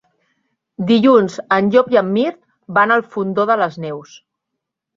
[0.91, 2.41] Dilluns en Llop i en Mirt
[2.81, 4.19] van al Fondó de les Neus.